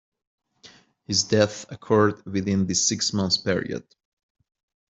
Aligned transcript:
His 1.05 1.21
death 1.25 1.71
occurred 1.71 2.25
within 2.25 2.65
this 2.65 2.87
six-month 2.87 3.45
period. 3.45 3.85